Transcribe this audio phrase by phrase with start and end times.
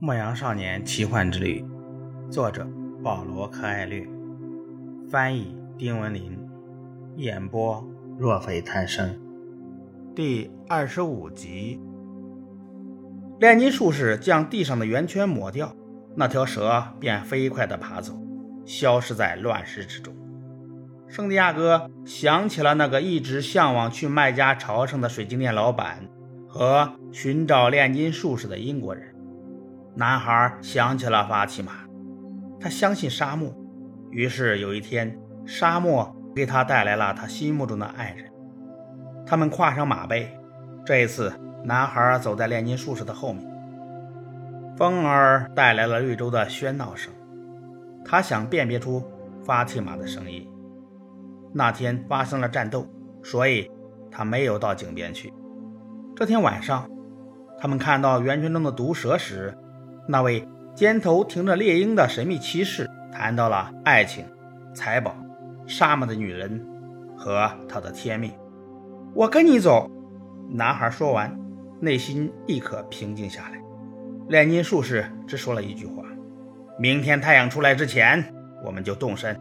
[0.00, 1.64] 牧羊少年奇幻之旅，
[2.30, 2.64] 作者
[3.02, 4.06] 保罗·柯艾略，
[5.10, 6.38] 翻译丁文林，
[7.16, 7.84] 演播
[8.16, 9.20] 若非贪生。
[10.14, 11.80] 第二十五集，
[13.40, 15.74] 炼金术士将地上的圆圈抹掉，
[16.14, 18.16] 那条蛇便飞快地爬走，
[18.64, 20.14] 消失在乱石之中。
[21.08, 26.08] 圣地亚哥想起了那个一直向往去麦加朝圣的水晶店老板
[26.46, 29.07] 和寻找炼金术士的英国人。
[29.98, 31.72] 男孩想起了法提玛，
[32.60, 33.52] 他相信沙漠。
[34.12, 38.30] 于是有一天，沙漠给他带来了他心目中的爱人。
[39.26, 40.38] 他们跨上马背，
[40.86, 41.32] 这一次，
[41.64, 43.44] 男孩走在炼金术士的后面。
[44.76, 47.12] 风儿带来了绿洲的喧闹声，
[48.04, 49.02] 他想辨别出
[49.44, 50.48] 法提玛的声音。
[51.52, 52.86] 那天发生了战斗，
[53.24, 53.68] 所以
[54.12, 55.34] 他没有到井边去。
[56.14, 56.88] 这天晚上，
[57.58, 59.58] 他们看到圆圈中的毒蛇时。
[60.10, 64.24] 那位肩头停着猎鹰的神秘骑士谈到了爱情、
[64.72, 65.14] 财宝、
[65.66, 66.66] 沙漠的女人
[67.14, 68.32] 和他的天命。
[69.14, 69.90] 我跟你走，
[70.48, 71.38] 男孩说完，
[71.78, 73.60] 内心立刻平静下来。
[74.28, 76.02] 炼金术士只说了一句话
[76.80, 78.34] ：“明天太阳出来之前，
[78.64, 79.38] 我们就动身。”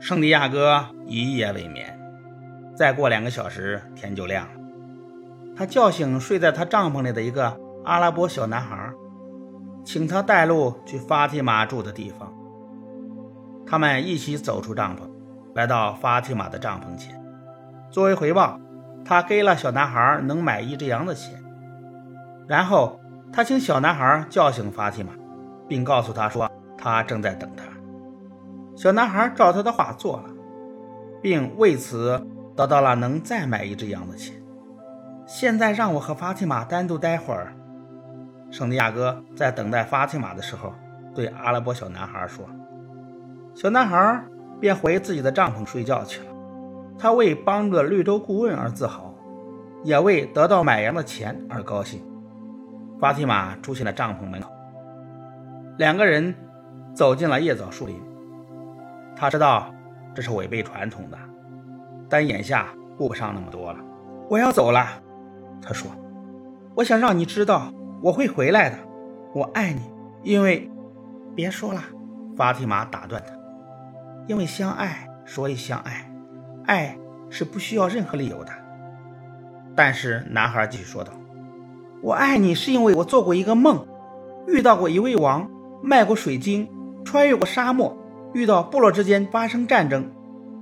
[0.00, 1.96] 圣地亚哥一夜未眠。
[2.76, 4.60] 再过两个小时，天就亮了。
[5.54, 8.77] 他叫醒睡在他帐篷里的一个阿拉伯小男孩。
[9.88, 12.30] 请他带路去法提玛住的地方。
[13.66, 15.00] 他们一起走出帐篷，
[15.54, 17.18] 来到法提玛的帐篷前。
[17.90, 18.60] 作为回报，
[19.02, 21.42] 他给了小男孩能买一只羊的钱。
[22.46, 23.00] 然后，
[23.32, 25.12] 他请小男孩叫醒法提玛，
[25.66, 27.64] 并告诉他说他正在等他。
[28.76, 30.24] 小男孩照他的话做了，
[31.22, 32.22] 并为此
[32.54, 34.36] 得到了能再买一只羊的钱。
[35.26, 37.54] 现在让我和法提玛单独待会儿。
[38.50, 40.72] 圣地亚哥在等待法提玛的时候，
[41.14, 42.46] 对阿拉伯小男孩说
[43.54, 44.24] ：“小男孩
[44.58, 46.26] 便回自己的帐篷睡觉去了。
[46.98, 49.14] 他为帮助绿洲顾问而自豪，
[49.84, 52.02] 也为得到买羊的钱而高兴。”
[52.98, 54.50] 法提玛出现在帐篷门口，
[55.76, 56.34] 两个人
[56.94, 58.00] 走进了叶枣树林。
[59.14, 59.72] 他知道
[60.14, 61.18] 这是违背传统的，
[62.08, 63.78] 但眼下顾不上那么多了。
[64.30, 64.86] 我要走了，
[65.60, 65.90] 他说
[66.74, 67.70] ：“我想让你知道。”
[68.00, 68.76] 我会回来的，
[69.34, 69.80] 我爱你，
[70.22, 70.70] 因为
[71.34, 71.82] 别说了，
[72.36, 73.32] 法蒂玛打断他，
[74.28, 76.08] 因为相爱，所以相爱，
[76.66, 76.96] 爱
[77.28, 78.52] 是不需要任何理由的。
[79.74, 81.12] 但是男孩继续说道
[82.00, 83.84] ：“我爱你是因为我做过一个梦，
[84.46, 85.50] 遇到过一位王，
[85.82, 86.68] 卖过水晶，
[87.04, 87.96] 穿越过沙漠，
[88.32, 90.08] 遇到部落之间发生战争，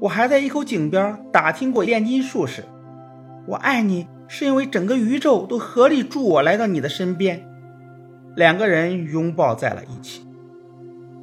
[0.00, 2.64] 我还在一口井边打听过炼金术士。
[3.46, 7.46] 我爱你。”是因为整个宇宙都合力助我来到你的身边，
[8.34, 10.26] 两个人拥抱在了一起。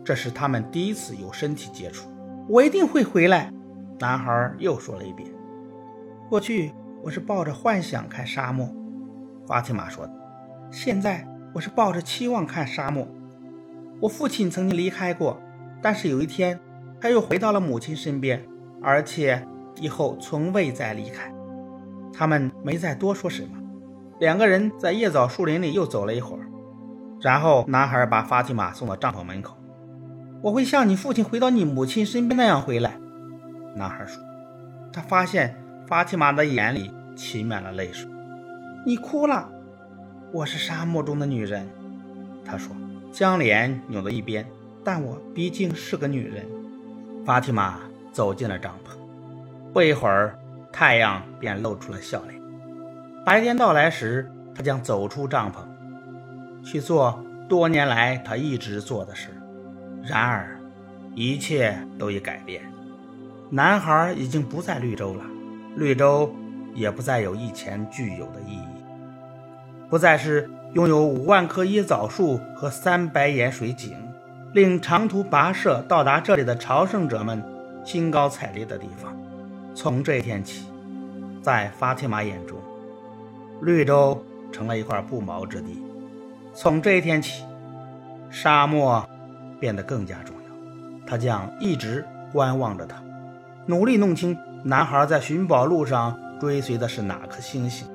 [0.04, 2.10] 这是他们第一次有身体接触。
[2.50, 3.52] 我一定会回来，
[4.00, 5.30] 男孩又说了一遍。
[6.30, 8.68] 过去我是抱着幻想看沙漠，
[9.46, 10.10] 法提玛说。
[10.72, 13.08] 现在我是抱着期望看沙漠。
[14.02, 15.40] 我父亲曾经离开过，
[15.82, 16.60] 但是有一天
[17.00, 18.44] 他又回到了母亲身边，
[18.82, 19.46] 而且
[19.80, 21.34] 以后从未再离开。
[22.14, 23.58] 他们没再多说什么，
[24.20, 26.46] 两个人在叶枣树林里又走了一会儿，
[27.20, 29.58] 然后男孩把法蒂玛送到帐篷门口。
[30.42, 33.00] 我会像你父亲回到你母亲身边那样回来，
[33.76, 34.22] 男孩说。
[34.92, 35.56] 他发现
[35.88, 38.08] 法蒂玛的眼里噙满了泪水。
[38.86, 39.50] 你哭了，
[40.32, 41.68] 我是沙漠中的女人，
[42.46, 42.76] 他说，
[43.12, 44.46] 将脸扭到一边。
[44.84, 46.46] 但我毕竟是个女人。
[47.26, 47.80] 法蒂玛
[48.12, 48.98] 走进了帐篷，
[49.72, 50.38] 不一会儿。
[50.74, 52.42] 太阳便露出了笑脸。
[53.24, 55.60] 白天到来时，他将走出帐篷，
[56.66, 59.30] 去做多年来他一直做的事。
[60.04, 60.60] 然而，
[61.16, 62.64] 一切都已改变。
[63.50, 65.24] 男孩已经不在绿洲了，
[65.76, 66.34] 绿洲
[66.74, 68.68] 也不再有以前具有的意义，
[69.90, 73.96] 不再是拥有五万棵椰枣树和三百眼水井，
[74.54, 77.42] 令长途跋涉到达这里的朝圣者们
[77.86, 79.16] 兴高采烈的地方。
[79.76, 80.68] 从这一天起，
[81.42, 82.58] 在法提玛眼中，
[83.62, 85.82] 绿洲成了一块不毛之地。
[86.54, 87.44] 从这一天起，
[88.30, 89.04] 沙漠
[89.60, 91.08] 变得更加重要。
[91.08, 93.02] 他将一直观望着他，
[93.66, 97.88] 努力弄清男孩在寻宝路上追随的是哪颗星星。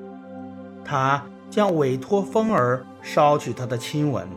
[0.83, 4.27] 他将委托风儿捎去他的亲吻，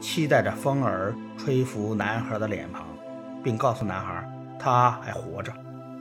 [0.00, 2.82] 期待着风儿吹拂男孩的脸庞，
[3.42, 4.28] 并告诉男孩
[4.58, 5.52] 他还活着，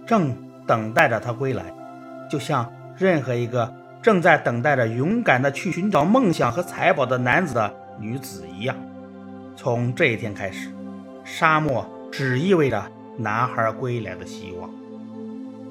[0.08, 0.36] 正。
[0.68, 1.64] 等待着他归来，
[2.30, 8.76] 就像任何一个正在等待着勇敢的去寻找梦想和财宝的男子的女子一样。
[9.56, 10.70] 从这一天开始，
[11.24, 12.84] 沙漠只意味着
[13.18, 14.70] 男孩归来的希望。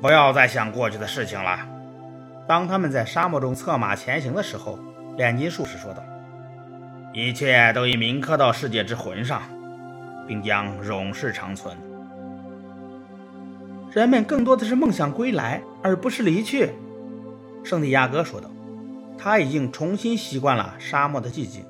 [0.00, 1.58] 不要再想过去的事情了。
[2.48, 4.78] 当他们在沙漠中策马前行的时候，
[5.16, 6.02] 炼金术士说道
[7.12, 9.42] ：“一切都已铭刻到世界之魂上，
[10.28, 11.76] 并将永世长存。
[13.96, 16.68] 人们更多的是梦想归来，而不是离去。”
[17.64, 18.50] 圣地亚哥说道
[19.16, 21.64] ：“他已经重新习惯了沙漠的寂静。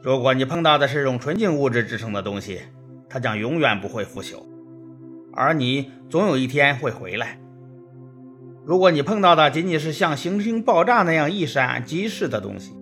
[0.00, 2.60] 如果你碰到的是用纯净物质制成的东西，
[3.08, 4.44] 它将永远不会腐朽，
[5.32, 7.40] 而你总有一天会回来。”
[8.64, 12.76] 如果你碰到的仅仅是像行星爆炸那样一闪即逝的东西，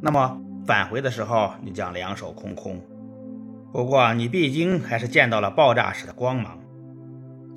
[0.00, 2.80] 那么返回的时候你将两手空空。
[3.70, 6.58] 不过你毕竟还是见到了爆炸时的光芒，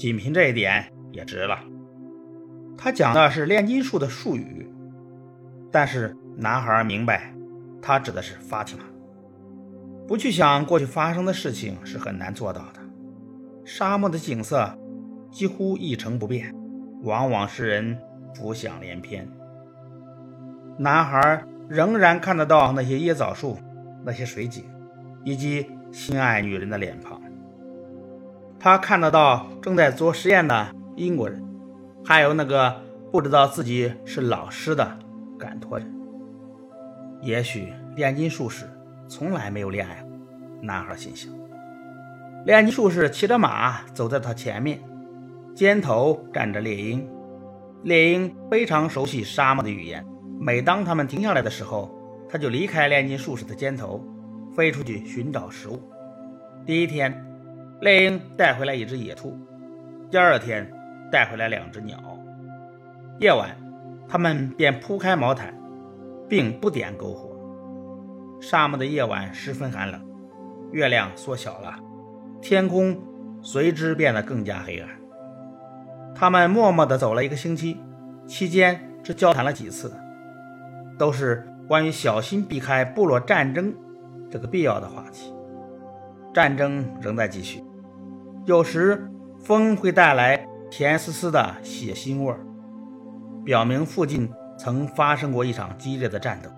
[0.02, 1.60] 仅凭这一点也值了。
[2.76, 4.68] 他讲的是炼金术的术语，
[5.72, 7.32] 但是男孩明白，
[7.84, 8.84] 他指的是法提玛。
[10.08, 12.82] 不去想过去发生的事情是很难做到的。
[13.64, 14.76] 沙漠的景色
[15.30, 16.52] 几乎一成不变。
[17.04, 17.96] 往往使人
[18.34, 19.28] 浮想联翩。
[20.80, 23.56] 男孩仍然看得到那些椰枣树、
[24.04, 24.66] 那些水井，
[25.24, 27.22] 以及心爱女人的脸庞。
[28.64, 31.44] 他看得到正在做实验的英国人，
[32.06, 32.80] 还有那个
[33.12, 35.00] 不知道自己是老师的
[35.40, 35.92] 赶托人。
[37.24, 38.70] 也许炼金术士
[39.08, 40.12] 从来没有恋爱过，
[40.62, 41.34] 男孩心想。
[42.46, 44.80] 炼金术士骑着马走在他前面。
[45.56, 47.10] 肩头站着猎鹰，
[47.82, 50.06] 猎鹰非常熟悉沙漠的语言。
[50.40, 51.92] 每当他们停下来的时候，
[52.30, 54.06] 他就离开炼金术士的肩头，
[54.56, 55.82] 飞出去寻找食物。
[56.66, 57.12] 第一天，
[57.82, 59.32] 猎鹰带回来一只野兔；
[60.12, 60.72] 第二天，
[61.12, 61.98] 带回来两只鸟。
[63.20, 63.58] 夜晚，
[64.08, 65.52] 他们便铺开毛毯，
[66.30, 67.36] 并不点篝火。
[68.40, 70.00] 沙漠的夜晚十分寒冷，
[70.72, 71.76] 月亮缩小了，
[72.40, 72.96] 天空
[73.42, 74.88] 随之变得更加黑暗。
[76.14, 77.80] 他们默默地走了一个星期，
[78.28, 79.92] 期间只交谈了几次，
[81.00, 83.74] 都是关于小心避开部落战争
[84.30, 85.34] 这个必要的话题。
[86.32, 87.62] 战争仍在继续，
[88.46, 89.10] 有时
[89.40, 92.40] 风会带来甜丝丝的血腥味儿，
[93.44, 96.50] 表明附近曾发生过一场激烈的战斗。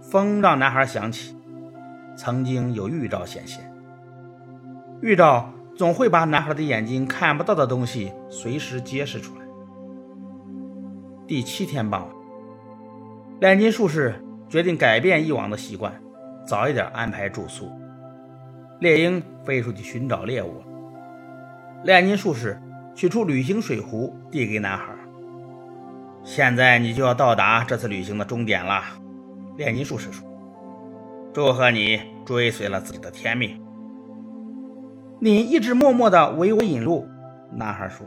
[0.00, 1.36] 风让男孩想起，
[2.16, 3.72] 曾经有预兆显现，
[5.00, 5.50] 预兆。
[5.76, 9.44] 总会把男孩的眼睛看不到的东西随时揭示出来。
[11.26, 12.10] 第七天傍晚，
[13.40, 14.14] 炼金术士
[14.48, 15.92] 决定改变以往的习惯，
[16.46, 17.72] 早一点安排住宿。
[18.78, 20.66] 猎鹰飞出去寻找猎物了。
[21.84, 22.58] 炼金术士
[22.94, 24.86] 取出旅行水壶，递给男孩
[26.24, 28.82] ：“现在你就要到达这次旅行的终点了。”
[29.58, 30.26] 炼金术士说
[31.34, 33.60] ：“祝贺你追随了自己的天命。”
[35.20, 37.06] 你一直默默地为我引路，
[37.52, 38.06] 男孩说：“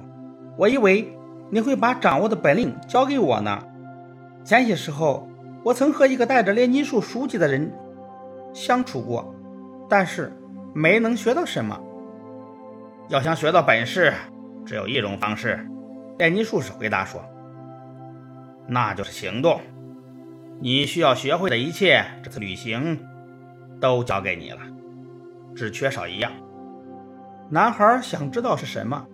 [0.57, 1.15] 我以为
[1.51, 3.63] 你会把掌握的本领交给我呢。
[4.43, 5.29] 前些时候，
[5.63, 7.71] 我曾和一个带着炼金术书籍的人
[8.53, 9.35] 相处过，
[9.87, 10.33] 但是
[10.73, 11.79] 没能学到什么。
[13.09, 14.13] 要想学到本事，
[14.65, 15.65] 只有一种方式。”
[16.19, 17.23] 炼金术士回答说
[18.67, 19.61] ：“那就是行动。
[20.59, 22.99] 你需要学会的一切，这次旅行
[23.79, 24.59] 都交给你了，
[25.55, 26.31] 只缺少一样。”
[27.49, 29.05] 男孩想知道是什么，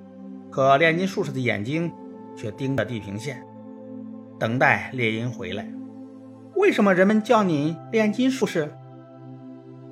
[0.49, 1.91] 可炼金术士的眼睛
[2.35, 3.43] 却盯着地平线，
[4.39, 5.67] 等待猎鹰回来。
[6.55, 8.73] 为什么人们叫你炼金术士？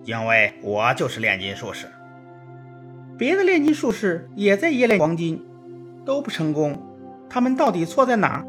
[0.06, 1.88] 因为我就是炼金术士。
[3.22, 5.46] 别的炼金术士也在冶炼黄金，
[6.04, 6.82] 都不成功。
[7.30, 8.44] 他们到底错在哪？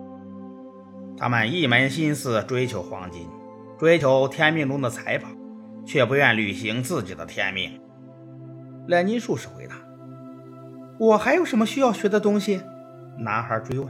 [1.18, 3.28] 他们一门心思追求黄金，
[3.78, 5.28] 追求天命中的财宝，
[5.84, 7.78] 却不愿履行自己的天命。
[8.86, 9.74] 炼金术士回答。
[10.98, 12.62] 我还有什么需要学的东西？
[13.18, 13.86] 男孩追问。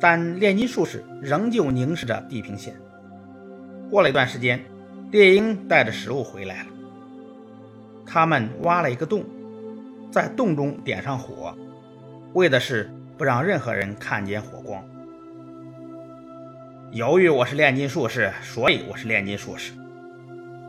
[0.00, 2.74] 但炼金术士仍旧凝视着地平线。
[3.92, 4.60] 过了一段时间，
[5.12, 6.70] 猎鹰带着食物回来了。
[8.04, 9.24] 他们挖了一个洞，
[10.10, 11.54] 在洞中点上火，
[12.34, 14.82] 为的是不让任何人看见火光。
[16.92, 19.72] 由于我是炼金术士，所以我是炼金术士。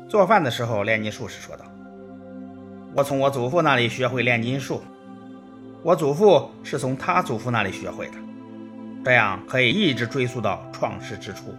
[0.10, 1.66] 做饭的时候，炼金术士说道
[2.96, 4.82] ：“我从我祖父那里学会炼金术。”
[5.84, 8.14] 我祖父是从他祖父那里学会的，
[9.06, 11.56] 这样可以一直追溯到创世之初。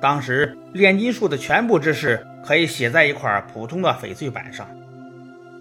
[0.00, 4.68] 当时炼金术的全部知识可以写在一块普通的翡翠板上，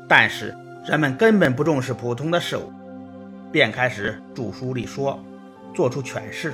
[0.08, 0.56] 但是
[0.88, 2.72] 人们根本不重视普通的事物，
[3.52, 5.20] 便开始著书立说，
[5.74, 6.54] 做出诠释，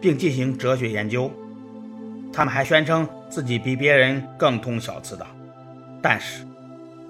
[0.00, 1.28] 并进行哲学研究。
[2.32, 5.26] 他们还宣称自己比别人更通晓此道，
[6.00, 6.46] 但是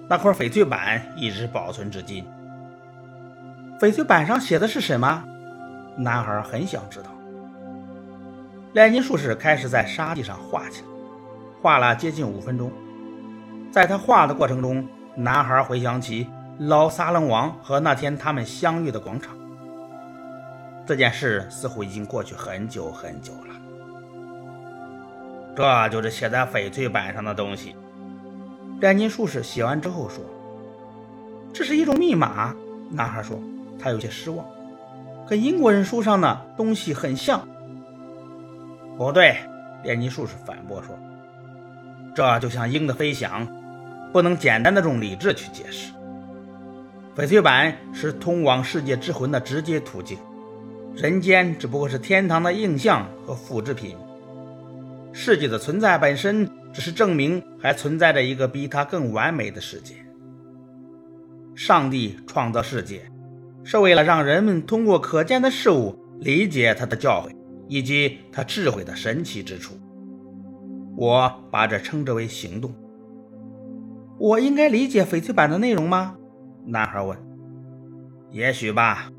[0.09, 2.25] 那块翡翠板一直保存至今。
[3.78, 5.23] 翡翠板上写的是什么？
[5.99, 7.11] 男孩很想知道。
[8.73, 10.87] 炼金术士开始在沙地上画起来，
[11.61, 12.73] 画了接近五分钟。
[13.70, 16.26] 在他画的过程中，男孩回想起
[16.59, 19.37] 老撒冷王和那天他们相遇的广场。
[20.87, 23.55] 这件事似乎已经过去很久很久了。
[25.55, 27.76] 这就是写在翡翠板上的东西。
[28.81, 30.25] 炼金术士写完之后说
[31.52, 32.55] ：“这是一种密码。”
[32.90, 33.38] 男孩说
[33.79, 34.45] ：“他有些失望，
[35.29, 37.47] 跟英国人书上的东西很像。”
[38.97, 39.37] 不对，
[39.85, 40.97] 炼金术士反驳说
[42.14, 43.47] ：“这就像鹰的飞翔，
[44.12, 45.93] 不能简单的用理智去解释。
[47.17, 50.19] 翡翠板是通往世界之魂的直接途径，
[50.95, 53.97] 人间只不过是天堂的印象和复制品。
[55.12, 59.95] 世界的存在本身只是证明还存在着一个比它更完美的世界。
[61.55, 63.02] 上帝创造世界，
[63.64, 67.35] 是为了让人们通过可见的事物理解他的教诲。”
[67.71, 69.79] 以及他智慧的神奇之处，
[70.97, 72.75] 我把这称之为行动。
[74.21, 76.15] 我应该理解翡翠板的内容吗？
[76.67, 77.17] 男孩问。
[78.31, 79.11] 也许吧。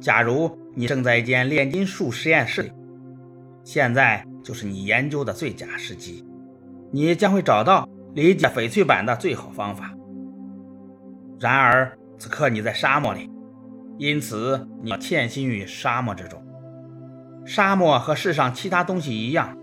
[0.00, 2.70] 假如你正在一间炼金术实验室里，
[3.64, 6.24] 现在就是你研究的最佳时机。
[6.92, 9.92] 你将会找到理解翡翠板的最好方法。
[11.40, 13.28] 然而此刻你在沙漠里，
[13.98, 16.40] 因此你要潜心于沙漠之中。
[17.44, 19.58] 沙漠和世上其他东西一样，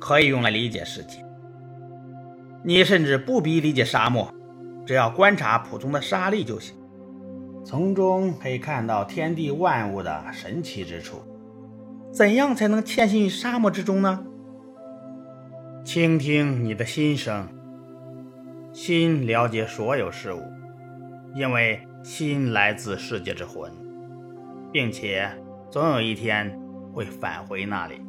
[0.00, 1.24] 可以用来理解世界。
[2.66, 4.28] 你甚至不必理解沙漠，
[4.84, 6.74] 只要观察普通的沙粒就行，
[7.64, 11.22] 从中可以看到天地万物的神奇之处。
[12.12, 14.26] 怎样才能潜心于沙漠之中呢？
[15.84, 17.48] 倾听你的心声，
[18.72, 20.42] 心了解所有事物，
[21.36, 23.70] 因为心来自世界之魂，
[24.72, 25.30] 并且
[25.70, 26.60] 总有一天。
[26.96, 28.00] 会返回那里。